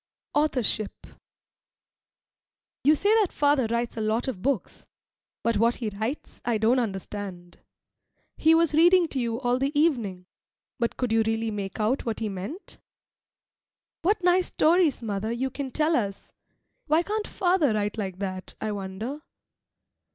AUTHORSHIP 0.33 1.05
You 2.83 2.95
say 2.95 3.09
that 3.21 3.31
father 3.31 3.67
writes 3.67 3.97
a 3.97 4.01
lot 4.01 4.27
of 4.27 4.41
books, 4.41 4.87
but 5.43 5.57
what 5.57 5.75
he 5.75 5.89
writes 5.89 6.41
I 6.43 6.57
don't 6.57 6.79
understand. 6.79 7.59
He 8.35 8.55
was 8.55 8.73
reading 8.73 9.07
to 9.09 9.19
you 9.19 9.39
all 9.41 9.59
the 9.59 9.79
evening, 9.79 10.25
but 10.79 10.97
could 10.97 11.11
you 11.11 11.21
really 11.27 11.51
make 11.51 11.79
out 11.79 12.03
what 12.03 12.17
he 12.19 12.29
meant? 12.29 12.79
What 14.01 14.23
nice 14.23 14.47
stories, 14.47 15.03
mother, 15.03 15.31
you 15.31 15.51
can 15.51 15.69
tell 15.69 15.95
us! 15.95 16.31
Why 16.87 17.03
can't 17.03 17.27
father 17.27 17.75
write 17.75 17.99
like 17.99 18.17
that, 18.17 18.55
I 18.59 18.71
wonder? 18.71 19.21